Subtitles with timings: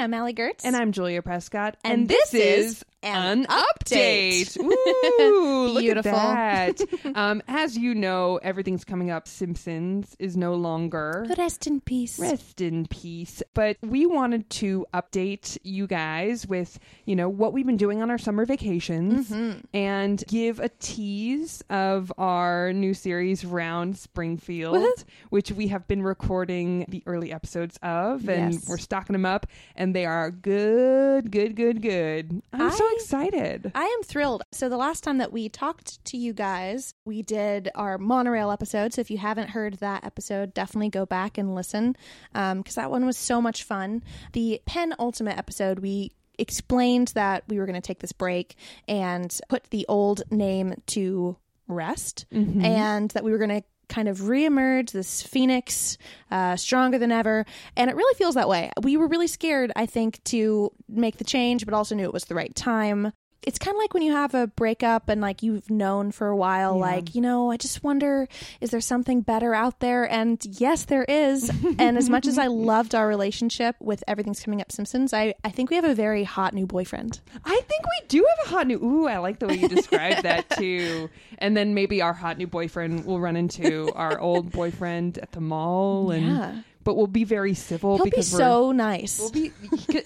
[0.00, 0.64] I'm Allie Gertz.
[0.64, 1.76] And I'm Julia Prescott.
[1.84, 3.79] And this is an an update.
[3.90, 4.58] Update.
[4.58, 6.12] Ooh, look Beautiful.
[6.14, 6.86] at that.
[7.16, 9.26] um, as you know, everything's coming up.
[9.28, 11.26] Simpsons is no longer.
[11.36, 12.18] Rest in peace.
[12.18, 13.42] Rest in peace.
[13.54, 18.10] But we wanted to update you guys with, you know, what we've been doing on
[18.10, 19.60] our summer vacations Mm-hmm.
[19.74, 26.84] and give a tease of our new series, Round Springfield, which we have been recording
[26.88, 28.28] the early episodes of.
[28.28, 28.68] And Yes.
[28.68, 29.46] we're stocking them up,
[29.76, 32.42] and they are good, good, good, good.
[32.52, 33.72] I'm so excited.
[33.80, 34.42] I am thrilled.
[34.52, 38.92] So, the last time that we talked to you guys, we did our monorail episode.
[38.92, 41.96] So, if you haven't heard that episode, definitely go back and listen
[42.34, 44.04] because that one was so much fun.
[44.34, 48.54] The penultimate episode, we explained that we were going to take this break
[48.86, 52.26] and put the old name to rest
[52.66, 55.96] and that we were going to kind of reemerge this phoenix
[56.30, 57.44] uh, stronger than ever
[57.76, 61.24] and it really feels that way we were really scared i think to make the
[61.24, 63.12] change but also knew it was the right time
[63.42, 66.36] it's kind of like when you have a breakup and like you've known for a
[66.36, 68.28] while like you know i just wonder
[68.60, 72.46] is there something better out there and yes there is and as much as i
[72.46, 76.24] loved our relationship with everything's coming up simpsons i, I think we have a very
[76.24, 78.82] hot new boyfriend I think we do have a hot new.
[78.82, 81.08] Ooh, I like the way you described that too.
[81.38, 85.40] And then maybe our hot new boyfriend will run into our old boyfriend at the
[85.40, 86.54] mall, and Yeah.
[86.84, 88.38] But we'll be very civil he'll be because we're.
[88.38, 89.52] so nice We'll be,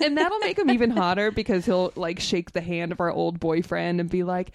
[0.00, 3.40] and that'll make him even hotter because he'll like shake the hand of our old
[3.40, 4.50] boyfriend and be like,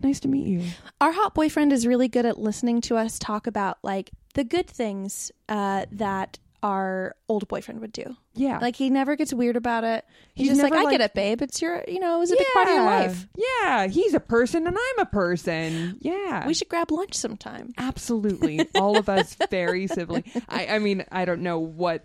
[0.00, 0.62] "Nice to meet you."
[1.00, 4.66] our hot boyfriend is really good at listening to us talk about like the good
[4.68, 8.16] things uh, that our old boyfriend would do.
[8.34, 10.04] Yeah, Like he never gets weird about it.
[10.34, 11.40] He's, He's just like, I get it, babe.
[11.42, 13.28] It's your, you know, it was a big part of your life.
[13.36, 15.98] Yeah, he's a person and I'm a person.
[16.00, 17.72] Yeah, We should grab lunch sometime.
[17.78, 18.66] Absolutely.
[18.74, 20.24] All of us very civilly.
[20.48, 22.04] I, I mean, I don't know what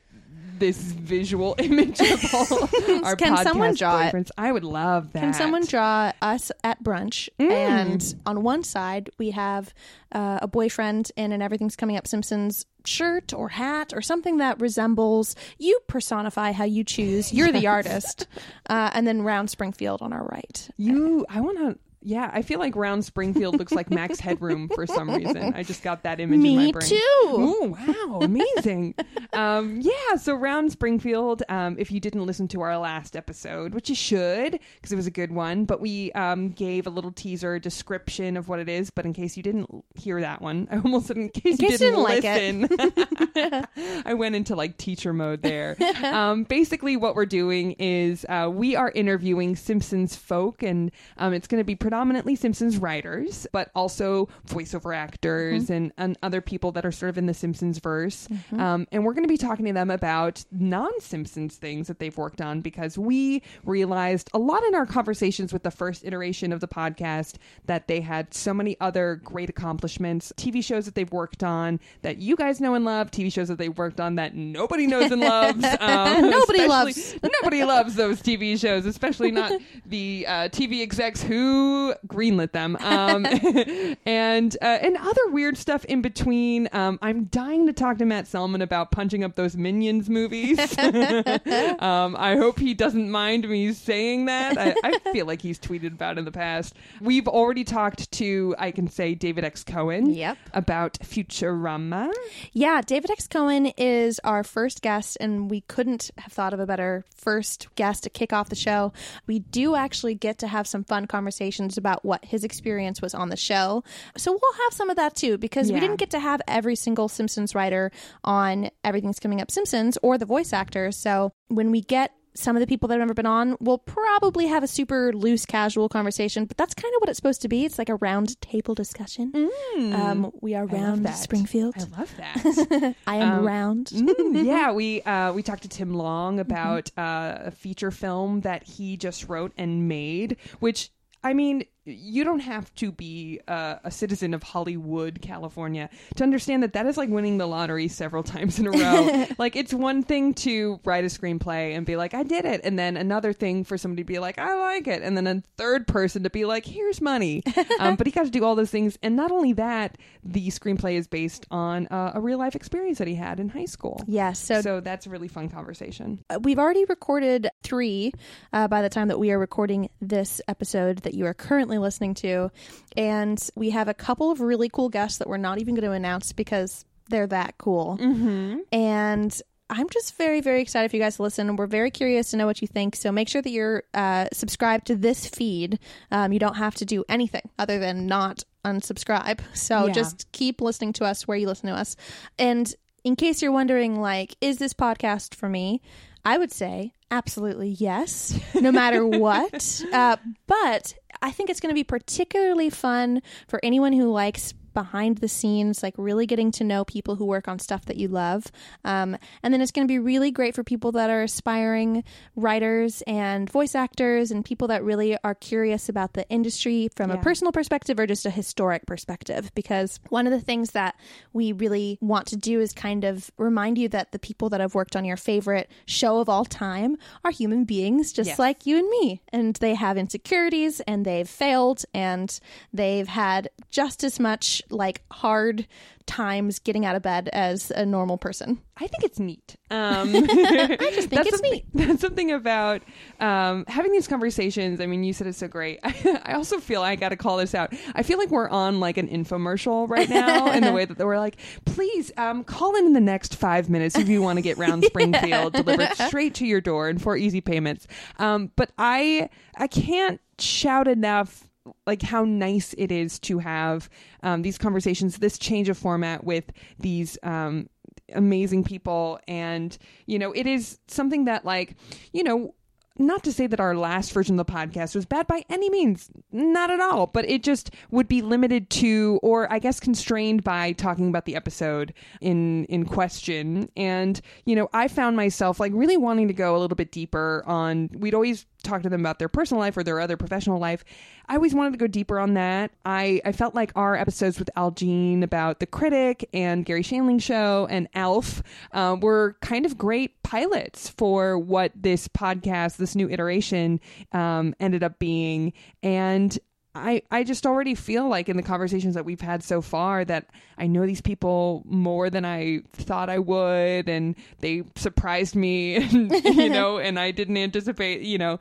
[0.59, 2.63] this visual image of all
[3.05, 4.13] our Can podcast someone draw it?
[4.13, 4.31] boyfriends.
[4.37, 5.21] I would love that.
[5.21, 7.29] Can someone draw us at brunch?
[7.39, 7.51] Mm.
[7.51, 9.73] And on one side, we have
[10.11, 14.59] uh, a boyfriend in an Everything's Coming Up Simpsons shirt or hat or something that
[14.59, 17.33] resembles you personify how you choose.
[17.33, 18.27] You're the artist.
[18.69, 20.69] Uh, and then Round Springfield on our right.
[20.77, 21.77] You, I want to.
[22.09, 25.53] Yeah, I feel like Round Springfield looks like Max Headroom for some reason.
[25.53, 26.73] I just got that image in my brain.
[26.73, 26.99] Me too.
[27.03, 28.95] Oh wow, amazing!
[29.33, 31.43] um, yeah, so Round Springfield.
[31.49, 35.05] Um, if you didn't listen to our last episode, which you should, because it was
[35.05, 38.89] a good one, but we um, gave a little teaser description of what it is.
[38.89, 41.79] But in case you didn't hear that one, I almost said in case, you case
[41.79, 43.03] you didn't, didn't
[43.35, 44.03] like listen.
[44.07, 45.77] I went into like teacher mode there.
[46.03, 51.45] um, basically, what we're doing is uh, we are interviewing Simpsons folk, and um, it's
[51.45, 51.98] going to be predominantly
[52.35, 57.25] Simpsons writers, but also voiceover actors and, and other people that are sort of in
[57.25, 58.27] the Simpsons verse.
[58.57, 62.17] Um, and we're going to be talking to them about non Simpsons things that they've
[62.17, 66.59] worked on because we realized a lot in our conversations with the first iteration of
[66.59, 71.43] the podcast that they had so many other great accomplishments, TV shows that they've worked
[71.43, 74.87] on that you guys know and love, TV shows that they've worked on that nobody
[74.87, 75.65] knows and loves.
[75.79, 77.15] Um, Nobody loves.
[77.41, 79.51] nobody loves those TV shows, especially not
[79.85, 83.25] the uh, TV execs who greenlit them, um,
[84.05, 86.69] and uh, and other weird stuff in between.
[86.71, 90.59] Um, I'm dying to talk to Matt Selman about punching up those Minions movies.
[90.79, 94.57] um, I hope he doesn't mind me saying that.
[94.57, 96.75] I, I feel like he's tweeted about it in the past.
[97.01, 99.63] We've already talked to, I can say, David X.
[99.63, 100.37] Cohen Yep.
[100.53, 102.11] about Futurama.
[102.53, 103.27] Yeah, David X.
[103.27, 108.03] Cohen is our first guest, and we couldn't have thought of a better first guest
[108.03, 108.93] to kick off the show.
[109.27, 113.29] We do actually get to have some fun conversations about what his experience was on
[113.29, 113.83] the show.
[114.17, 117.07] So we'll have some of that too, because we didn't get to have every single
[117.07, 117.91] Simpsons writer
[118.23, 120.97] on Everything's Coming Up Simpsons or the voice actors.
[120.97, 124.45] So when we get some of the people that have never been on, we'll probably
[124.47, 127.65] have a super loose, casual conversation, but that's kind of what it's supposed to be.
[127.65, 129.49] It's like a round table discussion.
[129.77, 130.71] Um, we are Mm.
[130.71, 131.09] Round.
[131.15, 131.75] Springfield.
[131.77, 132.95] I love that.
[133.07, 133.87] I am Um, round.
[133.87, 137.43] Mm, yeah, we uh, we talked to Tim Long about Mm-hmm.
[137.45, 140.91] uh, a feature film that he just wrote and made, which
[141.23, 146.63] I mean, you don't have to be uh, a citizen of Hollywood, California, to understand
[146.63, 149.25] that that is like winning the lottery several times in a row.
[149.37, 152.61] like, it's one thing to write a screenplay and be like, I did it.
[152.63, 155.01] And then another thing for somebody to be like, I like it.
[155.01, 157.43] And then a third person to be like, here's money.
[157.79, 158.97] um, but he got to do all those things.
[159.01, 163.07] And not only that, the screenplay is based on uh, a real life experience that
[163.07, 164.03] he had in high school.
[164.07, 164.39] Yes.
[164.39, 166.23] So, So that's a really fun conversation.
[166.29, 168.11] uh, we've already recorded three
[168.53, 172.13] uh, by the time that we are recording this episode that you are currently listening
[172.15, 172.51] to.
[172.97, 175.91] And we have a couple of really cool guests that we're not even going to
[175.91, 177.97] announce because they're that cool.
[177.99, 178.59] Mm-hmm.
[178.71, 179.41] And
[179.71, 181.55] I'm just very, very excited for you guys to listen.
[181.55, 182.95] We're very curious to know what you think.
[182.95, 185.77] So make sure that you're uh, subscribed to this feed.
[186.11, 189.39] Um, you don't have to do anything other than not unsubscribe.
[189.53, 189.93] So Yeah.
[189.93, 191.95] just keep listening to us where you listen to us.
[192.39, 192.73] And
[193.03, 195.81] in case you're wondering, like, is this podcast for me?
[196.25, 199.83] I would say absolutely yes, no matter what.
[199.93, 200.17] Uh,
[200.47, 205.27] but I think it's going to be particularly fun for anyone who likes behind the
[205.27, 208.45] scenes, like really getting to know people who work on stuff that you love.
[208.85, 212.03] Um, and then it's going to be really great for people that are aspiring
[212.35, 217.21] writers and voice actors and people that really are curious about the industry from a
[217.21, 219.51] personal perspective or just a historic perspective.
[219.55, 220.95] Because one of the things that
[221.33, 224.75] we really want to do is kind of remind you that the people that have
[224.75, 228.39] worked on your favorite show of all time are human beings just Yes.
[228.39, 229.21] like you and me.
[229.33, 232.39] And they have insecurities and they've failed and
[232.73, 235.67] they've had just as much like hard
[236.09, 238.59] times getting out of bed as a normal person.
[238.77, 239.55] I think it's neat.
[239.71, 241.65] Um, I just think it's neat.
[241.75, 242.81] That's something about
[243.19, 244.81] um, having these conversations.
[244.81, 245.79] I mean, you said it's so great.
[245.83, 247.71] I, also feel I got to call this out.
[247.93, 251.19] I feel like we're on like an infomercial right now in the way that we're
[251.19, 254.57] like, please um, call in in the next five minutes if you want to get
[254.57, 257.85] round Springfield delivered straight to your door and for easy payments.
[258.17, 261.48] Um, but I I can't shout enough
[261.85, 263.89] like how nice it is to have
[264.23, 267.69] um, these conversations, this change of format with these um,
[268.13, 271.75] amazing people, and you know, it is something that like
[272.13, 272.53] you know.
[273.01, 276.09] Not to say that our last version of the podcast was bad by any means,
[276.33, 280.73] not at all, but it just would be limited to, or I guess constrained by
[280.73, 283.69] talking about the episode in in question.
[283.77, 287.41] And you know, I found myself like really wanting to go a little bit deeper
[287.45, 287.89] on.
[287.93, 290.83] We'd always talk to them about their personal life or their other professional life.
[291.27, 292.71] I always wanted to go deeper on that.
[292.85, 297.21] I, I felt like our episodes with Al Jean about The Critic and Garry Shandling
[297.21, 298.41] Show and Alf
[298.71, 303.79] uh, were kind of great pilots for what this podcast, this new iteration,
[304.11, 305.53] um, ended up being.
[305.83, 306.37] And
[306.75, 310.27] I, I just already feel like in the conversations that we've had so far that
[310.57, 316.11] I know these people more than I thought I would, and they surprised me, and,
[316.25, 318.39] you know, and I didn't anticipate, you know,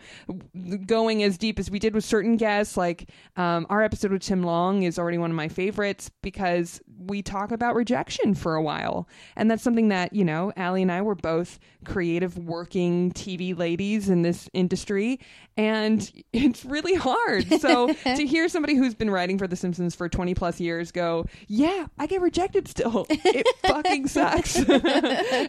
[0.85, 2.77] going as deep as we did with certain guests.
[2.77, 7.23] Like um, our episode with Tim Long is already one of my favorites because we
[7.23, 11.03] talk about rejection for a while, and that's something that you know, Allie and I
[11.03, 15.21] were both creative, working TV ladies in this industry,
[15.57, 17.61] and it's really hard.
[17.61, 21.27] So to hear somebody who's been writing for The Simpsons for 20 plus years go,
[21.49, 23.07] yeah, I get rejected still.
[23.11, 24.57] It fucking sucks.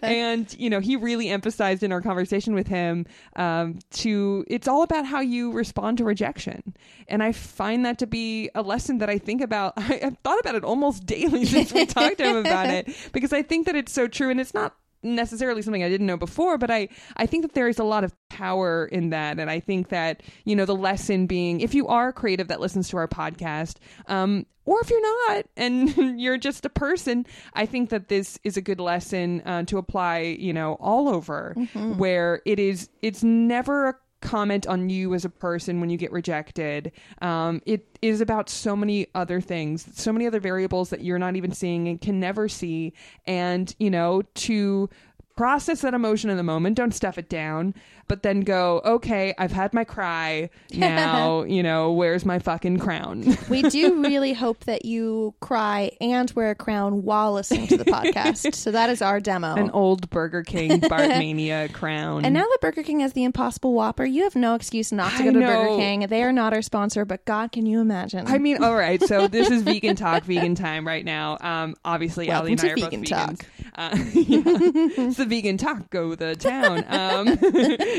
[0.02, 3.06] and, you know, he really emphasized in our conversation with him
[3.36, 6.75] um, to, it's all about how you respond to rejection.
[7.07, 9.74] And I find that to be a lesson that I think about.
[9.78, 13.33] I, I've thought about it almost daily since we talked to him about it because
[13.33, 14.30] I think that it's so true.
[14.30, 17.69] And it's not necessarily something I didn't know before, but I, I think that there
[17.69, 19.39] is a lot of power in that.
[19.39, 22.89] And I think that, you know, the lesson being if you are creative that listens
[22.89, 23.75] to our podcast,
[24.07, 28.57] um, or if you're not and you're just a person, I think that this is
[28.57, 31.53] a good lesson uh, to apply, you know, all over
[31.97, 36.12] where it is, it's never a comment on you as a person when you get
[36.12, 36.92] rejected.
[37.21, 41.36] Um, it is about so many other things, so many other variables that you're not
[41.36, 42.94] even seeing and can never see.
[43.25, 44.89] And, you know, to
[45.36, 47.74] process that emotion in the moment, don't stuff it down,
[48.09, 50.50] but then go, okay, I've had my cry.
[50.89, 53.37] Now, you know, where's my fucking crown?
[53.49, 57.85] We do really hope that you cry and wear a crown while listening to the
[57.85, 58.49] podcast.
[58.59, 59.56] So that is our demo.
[59.56, 62.25] An old Burger King Bartmania crown.
[62.25, 65.23] and now that Burger King has the Impossible Whopper, you have no excuse not to
[65.23, 65.39] go to.
[65.39, 66.07] Burger King.
[66.07, 68.28] They are not our sponsor, but God, can you imagine?
[68.28, 69.01] I mean, all right.
[69.04, 71.37] So this is vegan talk, vegan time right now.
[71.42, 73.45] Um, obviously, Allie and I are Welcome to both Vegan vegans.
[73.75, 75.06] Uh, yeah.
[75.07, 76.83] It's the vegan taco, the town.
[76.87, 77.28] Um,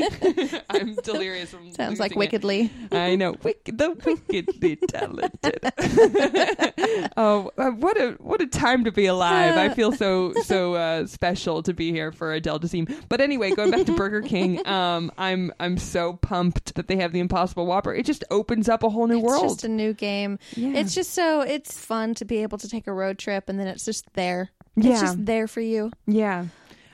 [0.69, 1.51] I'm delirious.
[1.51, 2.19] from Sounds like losing it.
[2.19, 2.71] wickedly.
[2.91, 3.89] I know, Wick, the
[4.29, 5.59] wickedly talented.
[7.17, 9.57] oh, uh, what a what a time to be alive!
[9.57, 13.03] I feel so so uh, special to be here for Adele Dazeem.
[13.09, 17.11] But anyway, going back to Burger King, um, I'm I'm so pumped that they have
[17.11, 17.93] the Impossible Whopper.
[17.93, 19.43] It just opens up a whole new It's world.
[19.43, 20.39] just a new game.
[20.55, 20.77] Yeah.
[20.79, 23.67] It's just so it's fun to be able to take a road trip and then
[23.67, 24.49] it's just there.
[24.75, 24.91] Yeah.
[24.91, 25.91] It's just there for you.
[26.07, 26.45] Yeah.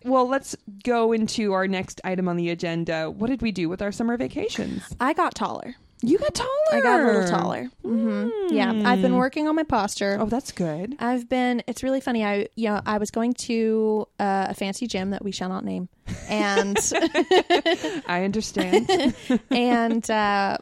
[0.03, 3.09] Well, let's go into our next item on the agenda.
[3.09, 4.83] What did we do with our summer vacations?
[4.99, 5.75] I got taller.
[6.03, 6.49] You got taller.
[6.71, 7.71] I got a little taller.
[7.83, 8.53] Mm-hmm.
[8.53, 10.17] Yeah, I've been working on my posture.
[10.19, 10.95] Oh, that's good.
[10.99, 11.63] I've been.
[11.65, 12.23] It's really funny.
[12.23, 15.65] I you know I was going to uh, a fancy gym that we shall not
[15.65, 15.89] name,
[16.29, 16.77] and
[18.05, 19.15] I understand.
[19.49, 20.57] and uh,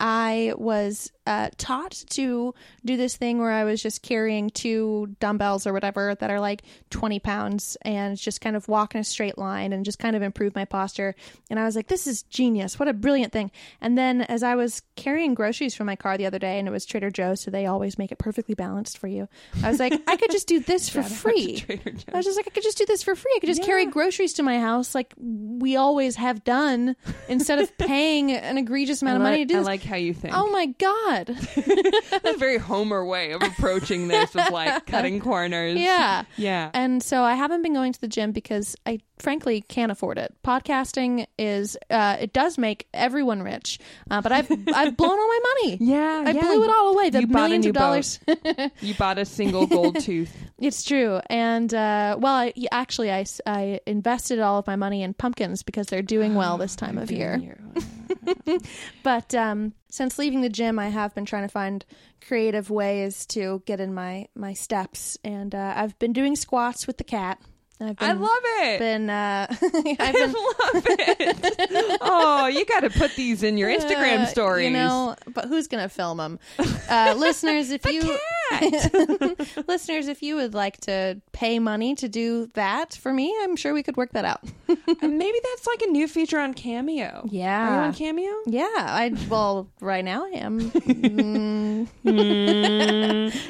[0.00, 5.66] I was uh, taught to do this thing where I was just carrying two dumbbells
[5.66, 9.38] or whatever that are like 20 pounds and just kind of walk in a straight
[9.38, 11.14] line and just kind of improve my posture.
[11.50, 12.78] And I was like, this is genius.
[12.78, 13.50] What a brilliant thing.
[13.80, 16.70] And then as I was carrying groceries from my car the other day, and it
[16.72, 19.28] was Trader Joe's, so they always make it perfectly balanced for you,
[19.62, 21.64] I was like, I could just do this for free.
[22.12, 23.32] I was just like, I could just do this for free.
[23.36, 26.96] I could just carry groceries to my house like we always have done
[27.28, 29.66] instead of paying an egregious amount I of money like, to do I this.
[29.66, 30.34] like how you think.
[30.36, 31.11] oh my God.
[32.10, 35.78] That's a very Homer way of approaching this, of like cutting corners.
[35.78, 36.24] Yeah.
[36.36, 36.70] Yeah.
[36.74, 40.34] And so I haven't been going to the gym because I frankly can't afford it.
[40.44, 43.78] Podcasting is, uh, it does make everyone rich,
[44.10, 45.78] uh, but I've, I've blown all my money.
[45.80, 46.40] Yeah, I yeah.
[46.40, 47.10] blew it all away.
[47.10, 48.20] The You bought a millions new of dollars.
[48.80, 50.34] You bought a single gold tooth.
[50.58, 51.20] It's true.
[51.30, 55.86] And, uh, well, I, actually, I, I invested all of my money in pumpkins because
[55.86, 57.40] they're doing well this time of year.
[59.02, 61.84] But um, since leaving the gym, I have been trying to find
[62.26, 65.18] creative ways to get in my, my steps.
[65.24, 67.40] And uh, I've been doing squats with the cat.
[67.82, 68.78] I've been, I love it.
[68.78, 71.98] been, uh, I've I been love it.
[72.00, 74.66] oh, you got to put these in your Instagram Uh, stories.
[74.66, 76.38] You know, but who's going to film them?
[76.88, 78.18] Uh, listeners, if you
[79.68, 83.74] listeners, if you would like to pay money to do that for me, I'm sure
[83.74, 84.40] we could work that out.
[84.68, 87.26] Maybe that's like a new feature on Cameo.
[87.30, 87.68] Yeah.
[87.68, 88.32] Are you on Cameo?
[88.46, 90.70] Yeah, I well, right now I am.
[90.70, 91.88] Mm.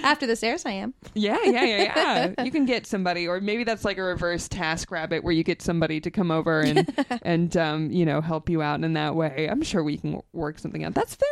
[0.05, 0.95] After this airs, I am.
[1.15, 2.45] Yeah, yeah, yeah, yeah.
[2.45, 5.63] you can get somebody, or maybe that's like a reverse Task Rabbit, where you get
[5.63, 6.89] somebody to come over and
[7.23, 9.49] and um, you know help you out in that way.
[9.51, 10.95] I'm sure we can work something out.
[10.95, 11.29] That's very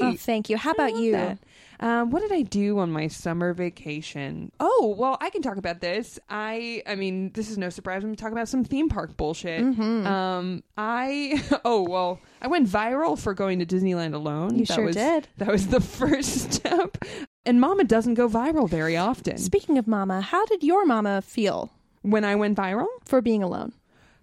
[0.00, 0.20] Oh, great.
[0.20, 0.56] thank you.
[0.56, 1.12] How I about you?
[1.12, 1.38] that.
[1.80, 4.52] Um, what did I do on my summer vacation?
[4.60, 6.18] Oh, well, I can talk about this.
[6.28, 8.04] I, I mean, this is no surprise.
[8.04, 9.62] I'm talking about some theme park bullshit.
[9.62, 10.06] Mm-hmm.
[10.06, 14.58] Um, I, oh well, I went viral for going to Disneyland alone.
[14.58, 15.28] You that sure was, did.
[15.38, 16.98] That was the first step.
[17.44, 19.36] And Mama doesn't go viral very often.
[19.38, 21.70] Speaking of Mama, how did your Mama feel
[22.02, 23.72] When I went viral, for being alone?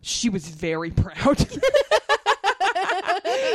[0.03, 1.45] she was very proud.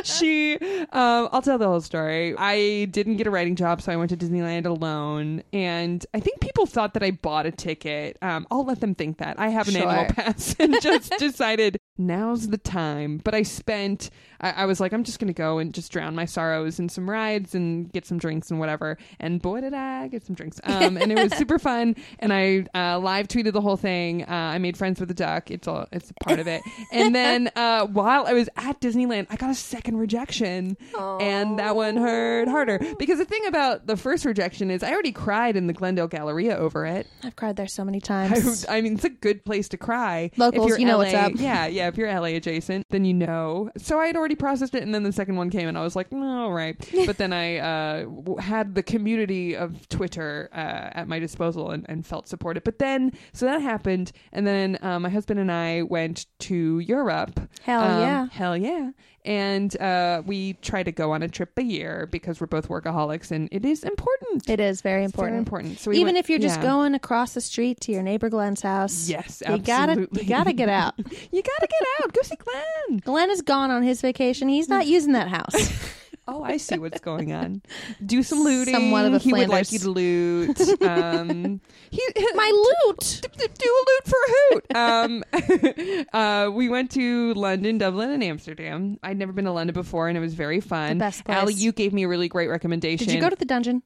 [0.19, 0.57] she
[0.93, 2.35] um i'll tell the whole story.
[2.37, 5.43] I didn't get a writing job so i went to disneyland alone.
[5.53, 8.17] And i think people thought that i bought a ticket.
[8.23, 9.39] Um i'll let them think that.
[9.39, 9.89] I have an Sure.
[9.89, 13.21] annual pass and just decided now's the time.
[13.23, 16.25] But i spent I, I was like i'm just gonna go and just drown my
[16.25, 20.25] sorrows in some rides and get some drinks and whatever and boy did i get
[20.25, 23.77] some drinks um and it was super fun and i uh, live tweeted the whole
[23.77, 26.63] thing uh, i made friends with the duck it's all it's a part of it
[26.93, 30.77] and then uh while i was at disneyland i got a second rejection
[31.21, 35.13] and that one hurt harder because the thing about the first rejection is i already
[35.13, 38.65] cried in the glendale galleria over it I've cried there so many times.
[38.69, 40.31] I mean, it's a good place to cry.
[40.37, 41.33] Locals, if you're you know LA, what's up.
[41.37, 41.89] Yeah, yeah.
[41.89, 43.71] If you're LA adjacent, then you know.
[43.77, 45.95] So I had already processed it, and then the second one came, and I was
[45.95, 50.57] like, "No, all right." But then I uh, w- had the community of Twitter uh,
[50.99, 52.65] at my disposal and, and felt supported.
[52.65, 57.39] But then, so that happened, and then uh, my husband and I went to Europe.
[57.63, 58.27] Hell Um, yeah.
[58.33, 58.91] hell yeah!
[59.27, 63.33] And uh, we try to go on a trip a year because we're both workaholics,
[63.33, 64.49] and it is important.
[64.49, 65.39] It is very It's very important.
[65.39, 65.79] important.
[65.81, 66.63] So we Even went- if you're just yeah.
[66.67, 70.23] going across the street to your neighbor Glenn's house, Yes, you gotta absolutely.
[70.23, 70.95] you gotta get out.
[71.33, 72.13] You gotta get out.
[72.13, 72.99] Go see Glenn.
[73.01, 74.49] Glenn is gone on his vacation.
[74.49, 75.55] He's not using that house.
[76.29, 77.63] Oh, I see what's going on.
[78.05, 78.75] Do some looting.
[78.75, 79.73] Somewhat of a he would like Flanders.
[79.73, 80.83] you to loot.
[80.83, 82.03] Um, he,
[82.35, 82.51] My
[82.87, 83.21] loot.
[83.23, 86.05] do, do- do a loot for a hoot.
[86.05, 88.99] Um, uh, we went to London, Dublin, and Amsterdam.
[89.03, 90.99] I'd never been to London before, and it was very fun.
[90.99, 91.37] The best place.
[91.37, 93.07] Allie, you gave me a really great recommendation.
[93.07, 93.83] Did you go to the dungeon?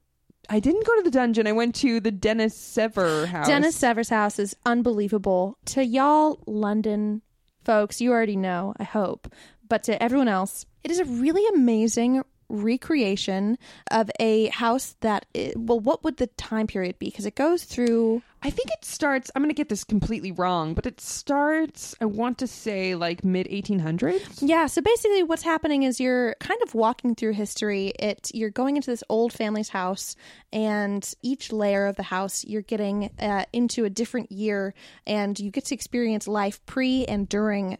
[0.49, 1.47] I didn't go to the dungeon.
[1.47, 3.47] I went to the Dennis Severs house.
[3.47, 5.59] Dennis Severs' house is unbelievable.
[5.66, 7.23] To y'all London
[7.64, 9.32] folks, you already know, I hope.
[9.68, 13.57] But to everyone else, it is a really amazing recreation
[13.91, 17.65] of a house that i well what would the time period be because it goes
[17.65, 19.31] through I think it starts.
[19.35, 21.95] I'm going to get this completely wrong, but it starts.
[22.01, 24.39] I want to say like mid 1800s.
[24.41, 27.89] Yeah, so basically what's happening is you're kind of walking through history.
[27.99, 30.17] It you're going into this old family's house
[30.53, 34.73] and each layer of the house you're getting uh, into a different year
[35.07, 37.77] and you get to experience life pre and during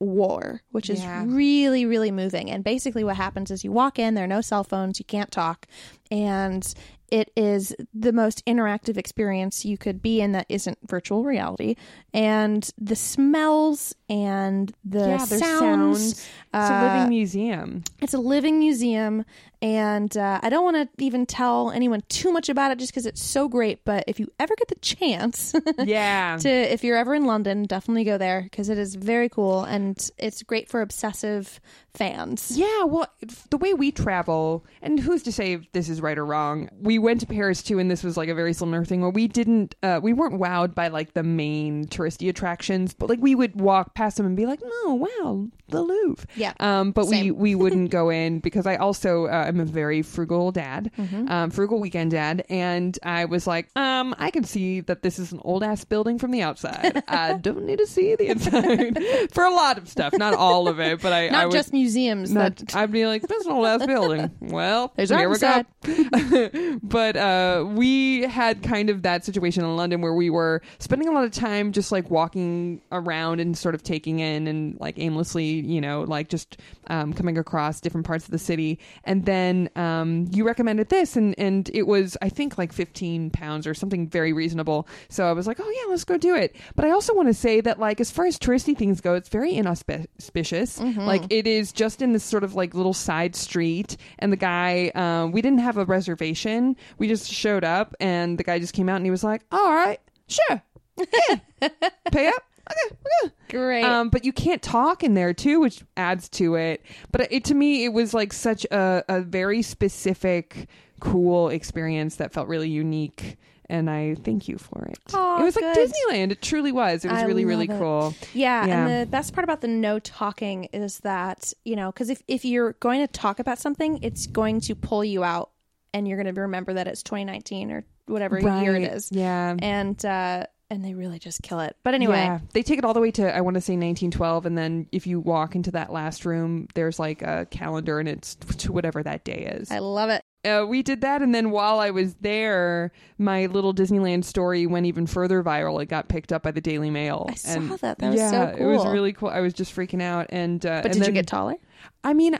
[0.00, 1.24] war, which is Yeah.
[1.26, 2.50] really really moving.
[2.50, 5.30] And basically what happens is you walk in, there are no cell phones, you can't
[5.30, 5.66] talk,
[6.10, 6.72] and
[7.10, 11.74] it is the most interactive experience you could be in that isn't virtual reality.
[12.14, 15.40] And the smells and the yeah, sounds.
[15.40, 16.10] sounds.
[16.12, 17.82] It's a uh, living museum.
[18.00, 19.24] It's a living museum,
[19.62, 23.06] and uh, I don't want to even tell anyone too much about it just because
[23.06, 23.84] it's so great.
[23.84, 26.36] But if you ever get the chance Yeah.
[26.40, 30.10] to, if you're ever in London, definitely go there because it is very cool and
[30.18, 31.60] it's great for obsessive
[31.94, 32.52] fans.
[32.56, 33.06] Yeah, well,
[33.50, 36.68] the way we travel, and who's to say this is right or wrong?
[36.80, 39.28] We went to Paris too, and this was like a very similar thing where we
[39.28, 43.60] didn't, uh, we weren't wowed by like the main touristy attractions, but like we would
[43.60, 46.52] walk past them and be like, "No, wow, the Louvre." Yeah.
[46.60, 47.36] Um, but we Same.
[47.36, 51.28] we wouldn't go in because I also uh, am a very frugal dad, Mm-hmm.
[51.30, 55.32] um, frugal weekend dad, and I was like, um, I can see that this is
[55.32, 57.02] an old ass building from the outside.
[57.08, 59.02] I don't need to see the inside
[59.32, 61.72] for a lot of stuff, not all of it, but I I Not would, just
[61.72, 62.30] museums.
[62.32, 64.30] not, that I'd be like, this is an old ass building.
[64.40, 65.62] Well, There's here we go.
[66.82, 71.12] but uh, we had kind of that situation in London where we were spending a
[71.12, 75.44] lot of time just like walking around and sort of taking in and like aimlessly,
[75.44, 78.78] you know, like just um, coming across different parts of the city.
[79.04, 83.66] And then um, you recommended this, and and it was I think like 15 pounds
[83.66, 84.88] or something very reasonable.
[85.08, 86.56] So I was like, oh yeah, let's go do it.
[86.74, 89.28] But I also want to say that like as far as touristy things go, it's
[89.28, 90.78] very inauspicious.
[91.06, 94.90] Like it is just in this sort of like little side street, and the guy,
[94.94, 96.76] um, we didn't have a reservation.
[96.98, 99.72] We just showed up, and the guy just came out and he was like, all
[99.72, 100.62] right, sure,
[100.98, 101.68] yeah,
[102.12, 102.42] pay up.
[102.70, 103.34] Okay, okay.
[103.48, 103.84] great.
[103.84, 106.84] Um, but you can't talk in there too, which adds to it.
[107.10, 110.68] But it to me, it was like such a, a very specific,
[111.00, 113.38] cool experience that felt really unique.
[113.68, 114.98] And I thank you for it.
[115.14, 115.76] Aw, it was like.
[115.76, 116.32] Disneyland.
[116.32, 117.04] It truly was.
[117.04, 117.78] It was I really, really it.
[117.78, 118.14] cool.
[118.34, 118.86] Yeah, Yeah.
[118.86, 122.44] and the best part about the no talking is that, you know, because if, if
[122.44, 125.50] you're going to talk about something, it's going to pull you out
[125.94, 128.92] and you're going to remember that it's 2019 or whatever year it Right.
[128.92, 129.10] is.
[129.12, 129.56] Yeah.
[129.58, 131.76] And, uh, and they really just kill it.
[131.82, 134.46] But anyway, Yeah, they take it all the way to I want to say 1912,
[134.46, 138.36] and then if you walk into that last room, there's like a calendar, and it's
[138.36, 139.68] to whatever that day is.
[139.72, 140.22] I love it.
[140.48, 144.86] uh, we did that, and then while I was there, my little Disneyland story went
[144.86, 145.82] even further viral.
[145.82, 147.26] It got picked up by the Daily Mail.
[147.28, 147.98] I saw and that.
[147.98, 149.28] That was yeah, so it was really cool.
[149.28, 151.56] I was just freaking out, and uh, But and did you get taller?
[152.04, 152.38] I mean,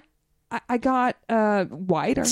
[0.50, 2.25] I, I got uh, wider.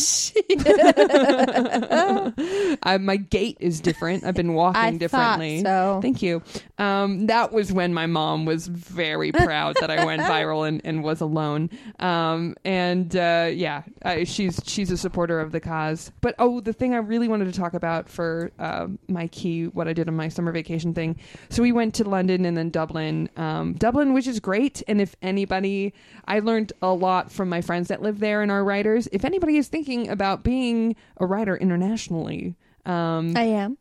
[2.83, 4.25] I, my gait is different.
[4.25, 5.63] I've been walking I differently.
[5.63, 6.01] so.
[6.03, 6.43] Thank you.
[6.79, 11.05] Um, that was when my mom was very proud that I went viral and, and
[11.05, 11.71] was alone.
[12.01, 16.11] Um, and uh, yeah, I, she's she's a supporter of the cause.
[16.21, 19.87] But oh, the thing I really wanted to talk about for uh, my key, what
[19.87, 21.17] I did on my summer vacation thing.
[21.51, 23.29] So we went to London and then Dublin.
[23.37, 24.83] Um, Dublin, which is great.
[24.89, 25.95] And if anybody,
[26.27, 29.09] I learned a lot from my friends that live there and are writers.
[29.13, 32.57] If anybody is thinking about being a writer internationally.
[32.87, 33.77] Um, I am.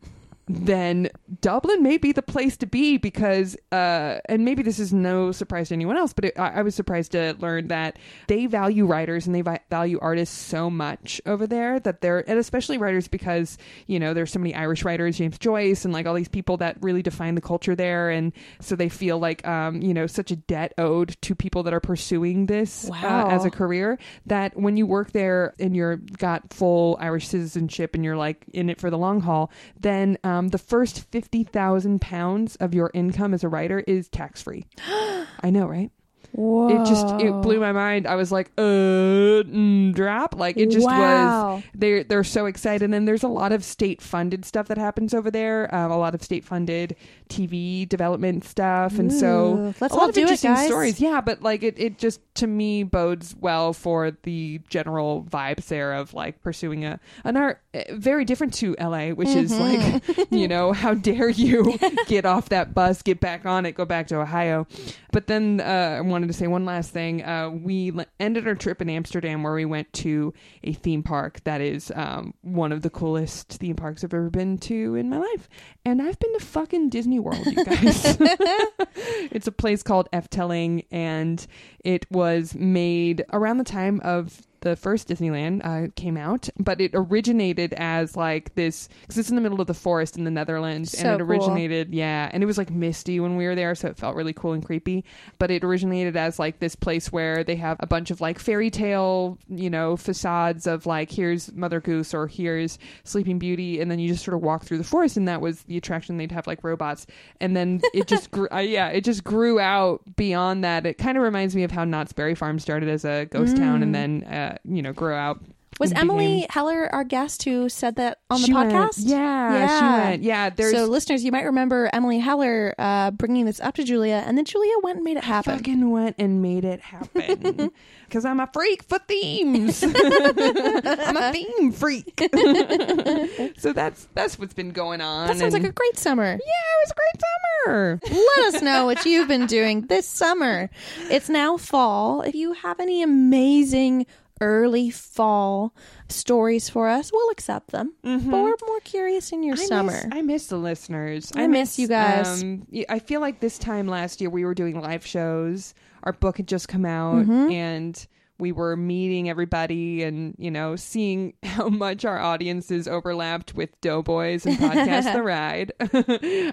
[0.47, 1.09] Then
[1.41, 5.69] Dublin may be the place to be because, uh, and maybe this is no surprise
[5.69, 9.25] to anyone else, but it, I, I was surprised to learn that they value writers
[9.25, 13.57] and they vi- value artists so much over there that they're, and especially writers because,
[13.87, 16.77] you know, there's so many Irish writers, James Joyce, and like all these people that
[16.81, 18.09] really define the culture there.
[18.09, 18.31] And
[18.61, 21.81] so they feel like, um, you know, such a debt owed to people that are
[21.81, 23.27] pursuing this Wow.
[23.27, 27.95] uh, as a career that when you work there and you're got full Irish citizenship
[27.95, 31.43] and you're like in it for the long haul, then um, Um, the first fifty
[31.43, 34.65] thousand pounds of your income as a writer is tax free.
[34.87, 35.89] I know, right?
[36.33, 36.69] Whoa.
[36.69, 38.05] It just it blew my mind.
[38.07, 40.35] I was like, uh, mm, drop.
[40.37, 41.55] Like it just Wow.
[41.55, 41.63] was.
[41.73, 45.13] They're they're so excited, and then there's a lot of state funded stuff that happens
[45.13, 45.73] over there.
[45.73, 46.95] Um, a lot of state funded
[47.29, 50.67] TV development stuff, and so Let's a lot all of it, interesting guys.
[50.67, 50.99] stories.
[50.99, 55.93] Yeah, but like it, it just to me bodes well for the general vibes there
[55.93, 60.13] of like pursuing a an art eh, very different to LA, which is Mm-hmm.
[60.17, 63.85] like you know how dare you get off that bus, get back on it, go
[63.85, 64.67] back to Ohio.
[65.11, 67.23] But then uh, wanted to say one last thing.
[67.23, 71.43] Uh, we l- ended our trip in Amsterdam where we went to a theme park
[71.43, 75.19] that is um, one of the coolest theme parks I've ever been to in my
[75.19, 75.47] life.
[75.85, 78.17] And I've been to fucking Disney World, you guys.
[79.31, 81.45] it's a place called Efteling, and
[81.85, 86.91] it was made around the time of the first Disneyland uh, came out, but it
[86.93, 90.91] originated as like this because it's in the middle of the forest in the Netherlands,
[90.97, 91.31] So and it cool.
[91.31, 94.33] originated, yeah, and it was like misty when we were there, so it felt really
[94.33, 95.05] cool and creepy.
[95.39, 98.69] But it originated as like this place where they have a bunch of like fairy
[98.69, 103.99] tale, you know, facades of like here's Mother Goose or here's Sleeping Beauty, and then
[103.99, 106.17] you just sort of walk through the forest, and that was the attraction.
[106.17, 107.07] They'd have like robots,
[107.39, 110.85] and then it just grew, uh, yeah, it just grew out beyond that.
[110.85, 113.83] It kind of reminds me of how Knott's Berry Farm started as a ghost town,
[113.83, 115.39] and then uh, you know grew out
[115.79, 116.47] Was Emily beginning.
[116.49, 118.93] Heller our guest who said that on the She went- podcast?
[118.97, 119.79] yeah, Yeah.
[119.79, 120.23] she went.
[120.23, 124.23] Yeah, there's so, listeners, you might remember Emily Heller uh, bringing this up to Julia,
[124.25, 125.57] and then Julia went and made it happen.
[125.57, 127.71] fucking went and made it happen
[128.07, 129.83] because I'm a freak for themes.
[129.83, 132.19] I'm a theme freak.
[133.57, 135.27] so that's that's what's been going on.
[135.27, 136.25] That sounds like a great summer.
[136.25, 137.99] yeah, it was a great summer.
[138.09, 140.69] Let us know what you've been doing this summer.
[141.09, 142.21] It's now fall.
[142.21, 144.05] If you have any amazing
[144.41, 145.73] early fall
[146.09, 147.93] stories for us, we'll accept them.
[148.03, 149.63] But we're more curious in your Mm-hmm.
[149.63, 149.91] I summer.
[149.91, 151.31] Miss, I miss the listeners.
[151.35, 152.43] I miss you guys.
[152.43, 155.73] Um, I feel like this time last year we were doing live shows.
[156.03, 157.51] Our book had just come out, Mm-hmm.
[157.51, 158.07] and
[158.39, 164.45] we were meeting everybody, and you know, seeing how much our audiences overlapped with Doughboys
[164.45, 165.71] and Podcast the Ride,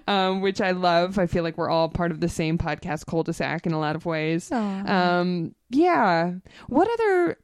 [0.09, 1.19] um, which I love.
[1.19, 4.07] I feel like we're all part of the same podcast cul-de-sac in a lot of
[4.07, 4.51] ways.
[4.51, 6.33] Um, yeah.
[6.69, 7.37] What other?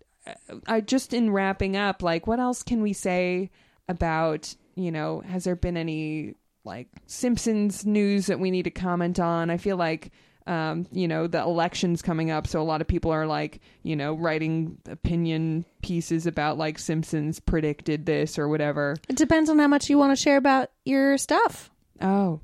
[0.67, 3.51] I just in wrapping up, like, what else can we say
[3.89, 4.55] about?
[4.75, 9.51] You know, has there been any like Simpsons news that we need to comment on?
[9.51, 10.13] I feel like.
[10.47, 13.95] Um, you know, the election's coming up, so a lot of people are like, you
[13.95, 18.97] know, writing opinion pieces about like Simpsons predicted this or whatever.
[19.09, 21.71] It depends on how much you want to share about your stuff.
[22.01, 22.41] Oh,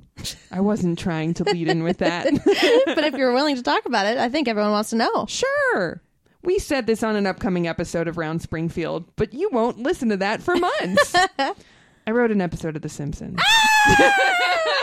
[0.51, 2.27] I wasn't trying to lead in with that.
[2.87, 5.27] but if you're willing to talk about it, I think everyone wants to know.
[5.27, 6.03] Sure.
[6.47, 10.17] We said this on an upcoming episode of Round Springfield, but you won't listen to
[10.19, 11.13] that for months.
[12.07, 13.37] I wrote an episode of The Simpsons.
[13.43, 14.77] Ah!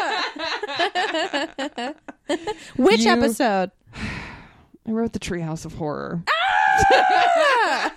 [2.75, 3.71] Which You- episode?
[4.85, 6.21] I wrote The Treehouse of Horror.
[6.29, 7.93] Ah!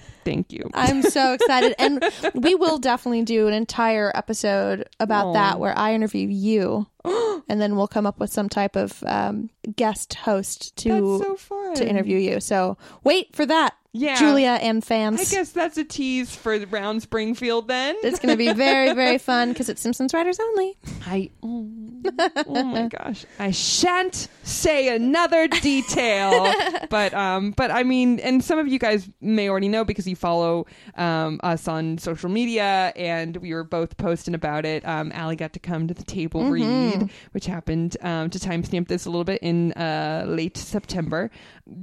[0.24, 0.70] Thank you.
[0.74, 1.74] I'm so excited.
[1.78, 5.32] And we will definitely do an entire episode about Aw.
[5.34, 6.86] that where I interview you.
[7.04, 11.88] and then we'll come up with some type of um, guest host to so to
[11.88, 12.40] interview you.
[12.40, 14.16] So wait for that, Yeah.
[14.16, 15.20] Julia and fans.
[15.20, 17.94] I guess that's a tease for Round Springfield then.
[18.02, 20.76] It's going to be very, very fun because it's Simpsons Writers only.
[21.06, 21.70] I oh,
[22.48, 23.24] oh my gosh.
[23.38, 26.52] I shan't say another detail.
[26.90, 30.16] but um but I mean and some of you guys may already know because you
[30.16, 34.84] follow um us on social media and we were both posting about it.
[34.84, 39.06] Um Allie got to come to the table read, which happened um to timestamp this
[39.06, 41.30] a little bit in uh late September.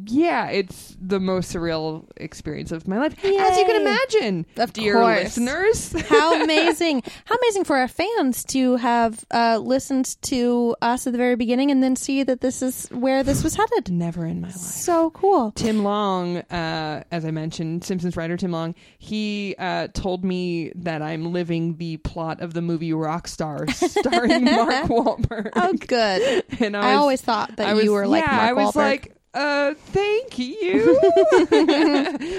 [0.05, 3.13] Yeah, it's the most surreal experience of my life.
[3.23, 5.23] As you can imagine, Of dear course.
[5.37, 6.01] listeners.
[6.09, 7.03] How amazing!
[7.25, 11.71] How amazing for our fans to have uh, listened to us at the very beginning
[11.71, 13.91] and then see that this is where this was headed.
[14.01, 14.55] Never in my life.
[14.57, 15.51] So cool.
[15.51, 21.01] Tim Long, uh, as I mentioned, Simpsons writer Tim Long, he uh, told me that
[21.01, 25.49] I'm living the plot of the movie Rockstar, starring Mark Wahlberg.
[25.55, 26.43] Oh, good.
[26.59, 28.73] and I, was, always thought that I was, you were like yeah, Mark I was
[28.73, 28.75] Wahlberg.
[28.75, 30.99] like, uh, thank you.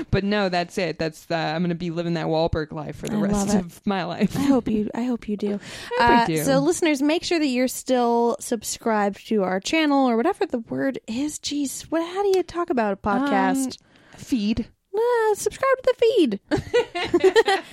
[0.10, 0.98] but no, that's it.
[0.98, 4.04] That's uh, I'm gonna be living that Wahlberg life for the I rest of my
[4.04, 4.36] life.
[4.36, 4.90] I hope you.
[4.94, 5.54] I hope you do.
[5.54, 5.58] I
[5.98, 6.44] hope I Uh, do.
[6.44, 10.98] So, listeners, make sure that you're still subscribed to our channel or whatever the word
[11.06, 11.38] is.
[11.38, 12.02] Jeez, what?
[12.06, 13.78] How do you talk about a podcast?
[14.14, 14.68] Um, feed.
[14.94, 16.40] Uh, subscribe to the feed.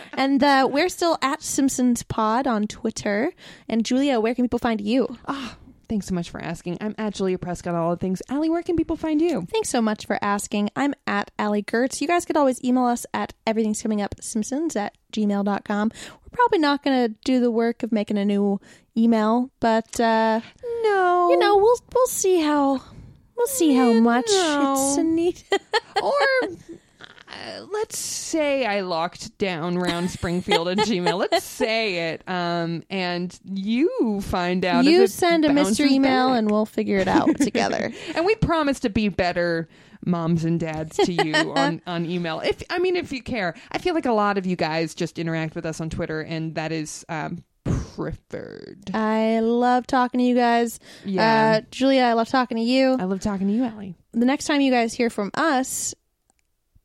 [0.13, 3.33] and uh, we're still at Simpsons Pod on Twitter.
[3.67, 5.17] And Julia, where can people find you?
[5.27, 5.57] Ah,
[5.89, 6.77] thanks so much for asking.
[6.79, 7.75] I'm at Julia Prescott.
[7.75, 8.21] All the things.
[8.29, 9.45] Allie, where can people find you?
[9.51, 10.69] Thanks so much for asking.
[10.75, 11.99] I'm at Allie Gertz.
[11.99, 15.91] You guys could always email us at everything's coming up Simpsons at gmail.com.
[15.91, 18.61] We're probably not going to do the work of making a new
[18.95, 20.39] email, but uh,
[20.83, 22.81] No, you know, we'll we'll see how
[23.35, 24.73] we'll see how much no.
[24.77, 25.41] it's a need.
[26.03, 26.11] or
[27.29, 31.19] uh, let's say I locked down round Springfield at Gmail.
[31.31, 34.85] Let's say it, um, and you find out.
[34.85, 36.37] you it send a mystery email back.
[36.39, 37.91] and we'll figure it out together.
[38.15, 39.67] and we promise to be better
[40.05, 42.39] moms and dads to you on, on email.
[42.39, 45.19] If I mean, if you care, I feel like a lot of you guys just
[45.19, 48.89] interact with us on Twitter, and that is um, preferred.
[48.93, 50.79] I love talking to you guys.
[51.05, 51.57] Yeah.
[51.59, 52.95] Uh, Julia, I love talking to you.
[52.99, 53.95] I love talking to you, Ellie.
[54.13, 55.93] the next time you guys hear from us,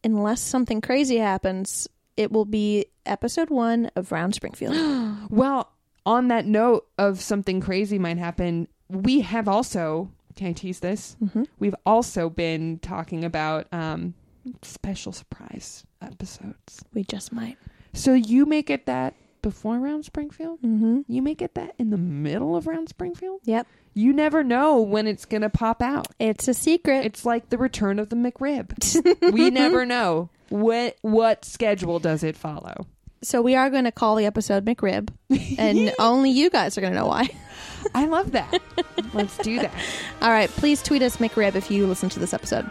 [0.04, 4.74] unless something crazy happens, it will be episode one of Round Springfield.
[5.30, 5.70] Well,
[6.06, 11.16] on that note of something crazy might happen, we have also, can I tease this?
[11.24, 11.46] Mhm.
[11.58, 14.14] We've also been talking about um,
[14.62, 16.84] special surprise episodes.
[16.92, 17.56] we just might.
[17.94, 20.60] So you may get that before Round Springfield.
[20.62, 21.02] Mm-hmm.
[21.06, 23.40] You may get that in the middle of Round Springfield.
[23.44, 23.66] Yep.
[23.92, 26.08] You never know when it's going to pop out.
[26.18, 27.04] It's a secret.
[27.04, 29.32] It's like the return of the McRib.
[29.32, 30.30] we never know.
[30.48, 32.86] What what schedule does it follow?
[33.24, 35.08] so we are going to call the episode McRib,
[35.58, 37.28] and only you guys are going to know why.
[37.94, 38.62] I love that.
[39.12, 39.72] Let's do that.
[40.22, 40.50] All right.
[40.50, 42.70] Please tweet us McRib if you listen to this episode.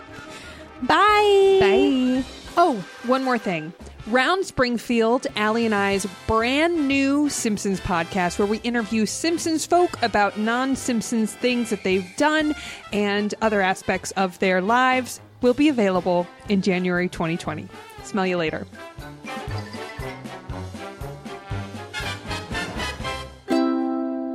[0.83, 1.57] Bye.
[1.59, 2.23] Bye.
[2.55, 3.73] Oh, one more thing.
[4.07, 10.37] Round Springfield, Allie and I's brand new Simpsons podcast where we interview Simpsons folk about
[10.37, 12.53] non Simpsons things that they've done
[12.91, 17.67] and other aspects of their lives will be available in January 2020.
[18.03, 18.67] Smell you later.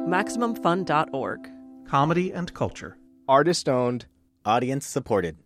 [0.09, 1.51] MaximumFun.org.
[1.87, 2.97] Comedy and culture.
[3.29, 4.07] Artist owned.
[4.45, 5.37] Audience supported.